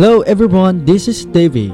[0.00, 1.72] Hello everyone, this is David。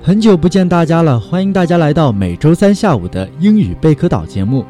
[0.00, 4.64] 很久不见大家了，欢迎大家来到每周三下午的英语贝壳岛节目。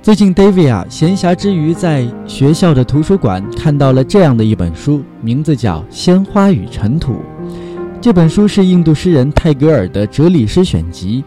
[0.00, 7.12] 最近 David 啊，闲暇之余在学校的图书馆看到了这样的一本书，名字叫《鲜花与尘土》。
[8.00, 11.22] 这本书是印度诗人泰戈尔的哲理诗选集，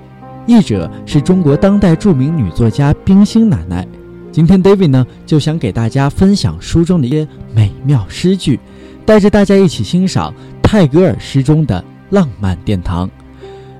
[0.47, 3.88] 译者是中国当代著名女作家冰心奶奶。
[4.31, 8.59] 今天 David 呢，就想给大家分享书中的一些美妙诗句。
[9.05, 13.11] 带着大家一起欣赏泰戈尔诗中的浪漫殿堂。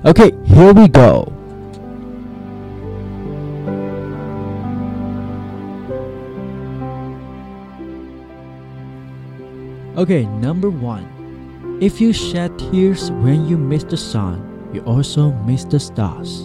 [0.03, 1.31] Okay, here we go.
[9.95, 11.03] Okay, number one.
[11.79, 14.39] If you shed tears when you miss the sun,
[14.73, 16.43] you also miss the stars.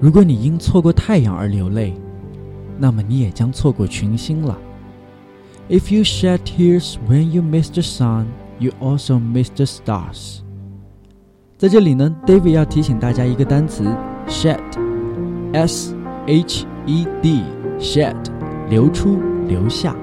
[0.00, 1.94] 如果你因错过太阳而流泪，
[2.78, 4.56] 那么你也将错过群星了。
[5.69, 8.25] If you shed tears when you miss the sun,
[8.59, 10.41] you also miss the stars.
[11.57, 13.85] 在这里呢，David 要提醒大家一个单词
[14.27, 15.95] ，shed，s
[16.27, 18.13] h e d，shed，
[18.69, 19.95] 流出、留下。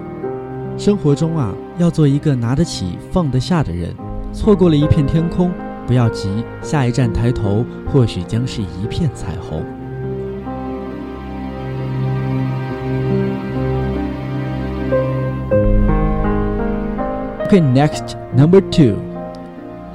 [0.78, 3.94] 生活中啊，要做一个拿得起、放得下的人。
[4.32, 5.52] 错过了一片天空，
[5.86, 9.62] 不要急，下一站抬头，或许将是一片彩虹。
[17.49, 18.95] Okay, next, number two.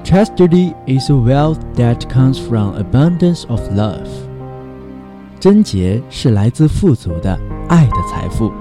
[0.05, 4.09] Chastity is a wealth that comes from abundance of love.
[5.41, 8.53] 贞洁是来自富足的爱的财富。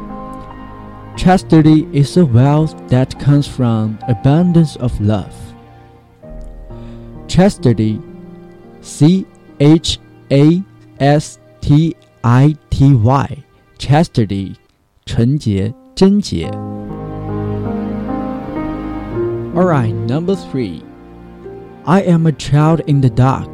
[1.17, 5.33] Chastity is a wealth that comes from abundance of love.
[7.27, 7.99] Chastity,
[8.81, 9.25] C
[9.59, 9.99] H
[10.31, 10.63] A
[10.99, 13.37] S T I T Y,
[13.77, 14.55] chastity,
[15.05, 16.49] 纯洁、贞洁。
[19.55, 20.83] Alright, number three.
[21.85, 23.49] I am a child in the dark.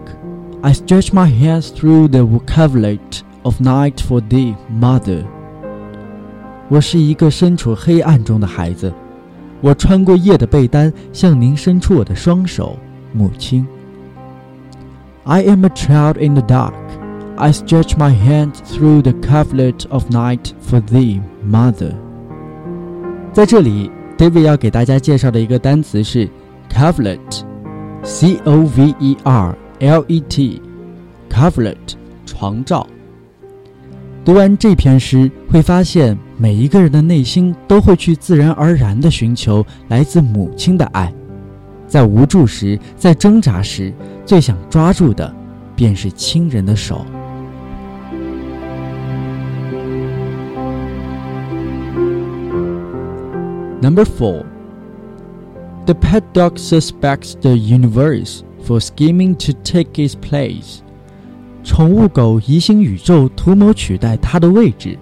[0.61, 5.23] I stretch my hands through the coverlet of night for thee, mother.
[6.69, 8.91] 我是一个身处黑暗中的孩子，
[9.61, 12.77] 我穿过夜的被单，向您伸出我的双手，
[13.13, 13.67] 母亲。
[15.23, 16.73] I am a child in the dark.
[17.37, 21.93] I stretch my hands through the coverlet of night for thee, mother.
[23.33, 23.91] 在这里。
[24.20, 26.28] David 要给大家介绍的一个单词是
[26.70, 31.74] coverlet，c o v e r l e t，coverlet
[32.26, 32.86] 床罩。
[34.22, 41.10] 读完这篇诗，会发现每一个人的内心都会去自然而然地寻求来自母亲的爱，
[41.86, 43.90] 在无助时，在挣扎时，
[44.26, 45.34] 最想抓住的
[45.74, 47.06] 便是亲人的手。
[53.81, 54.45] Number 4.
[55.85, 60.81] The pet dog suspects the universe for scheming to take its place.
[61.63, 64.97] 宠物狗疑心宇宙图谋取代它的位置。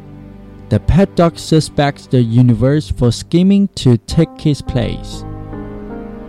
[0.70, 5.24] The pet dog suspects the universe for scheming to take its place.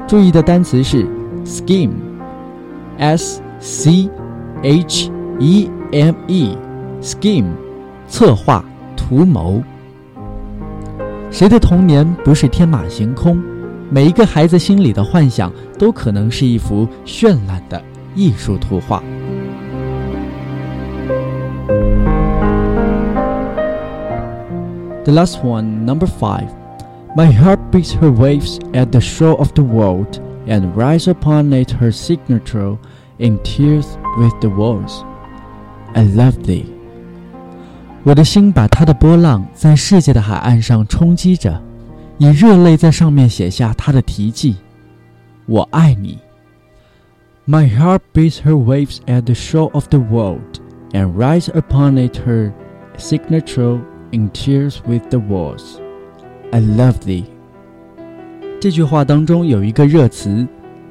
[0.07, 1.07] 注意的单词是
[1.45, 2.11] scheme，s
[3.59, 4.11] c
[4.63, 5.11] h
[5.41, 7.53] e m e，scheme，
[8.07, 8.65] 策划、
[8.97, 9.63] 图谋。
[11.31, 13.43] 谁的童年不是天马行空？
[13.91, 17.83] 每一个孩子心里的幻想都可能是一幅绚烂的
[18.15, 19.03] 艺术图画。
[25.05, 26.49] The last one, number five.
[27.15, 31.73] My heart beats her waves at the shore of the world, and writes upon it
[31.79, 32.77] her signature
[33.19, 33.87] in tears
[34.19, 35.05] with the words,
[35.93, 36.65] "I love thee."
[38.03, 41.61] 我的心把它的波浪在世界的海岸上冲击着，
[42.19, 44.57] 以热泪在上面写下他的题记：“
[45.47, 46.19] 我爱你。”
[47.47, 50.61] My heart beats her waves at the shore of the world,
[50.93, 52.53] and writes upon it her
[52.97, 53.81] signature
[54.13, 55.79] in tears with the words,
[56.53, 57.25] "I love thee."
[58.61, 60.47] 这句话当中有一个热词，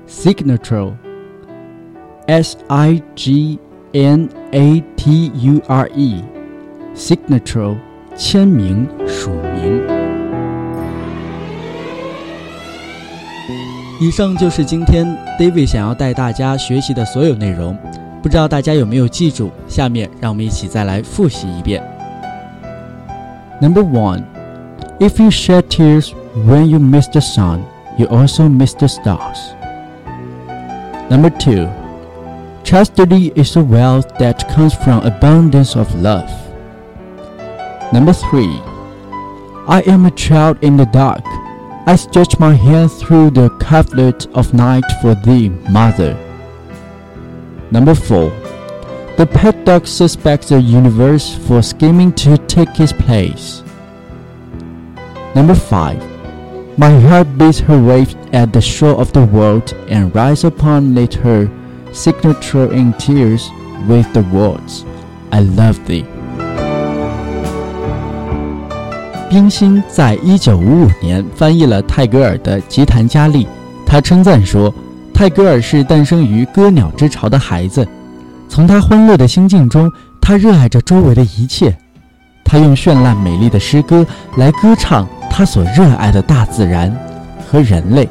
[0.07, 3.57] signature，s i g
[3.93, 5.89] n a t u r
[6.97, 7.75] e，signature，
[8.15, 9.81] 签名、署名。
[14.01, 15.05] 以上就是今天
[15.39, 17.77] David 想要带大家学习的所有内容，
[18.21, 19.49] 不知道大家有没有记住？
[19.67, 21.81] 下面让我们一起再来复习一遍。
[23.61, 24.23] Number one,
[24.99, 27.59] if you shed tears when you miss the sun,
[27.97, 29.53] you also miss the stars.
[31.09, 31.69] Number two,
[32.63, 36.27] chastity is a wealth that comes from abundance of love.
[37.90, 38.60] Number three,
[39.66, 41.24] I am a child in the dark.
[41.86, 46.12] I stretch my hand through the coverlet of night for thee, mother.
[47.70, 48.30] Number 4.
[49.16, 53.62] The pet dog suspects the universe for scheming to take his place.
[55.34, 56.78] Number 5.
[56.78, 61.14] My heart beats her waves at the shore of the world and rides upon it
[61.14, 61.50] her
[61.92, 63.48] signature in tears
[63.88, 64.84] with the words,
[65.32, 66.06] I love thee.
[69.28, 73.44] 冰心在一九五五年翻译了泰戈尔的《吉檀迦利》，
[73.84, 74.72] 他称赞说
[75.12, 77.86] ：“泰戈尔是诞生于歌鸟之巢的孩子，
[78.48, 81.76] 从他欢乐的心境中，他热爱着周围的一切，
[82.42, 86.90] 他用绚烂美丽的诗歌来歌唱他所热爱的大自然
[87.46, 88.08] 和人类。”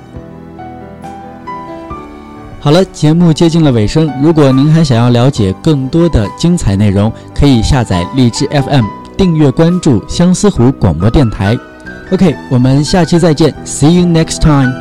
[2.62, 8.86] 好了，节目接近了尾声，如果您还想要了解更多的精彩内容，可以下载荔枝 FM。
[9.18, 11.58] 订阅关注相思湖广播电台。
[12.12, 14.72] OK，我们下期再见，See you next time。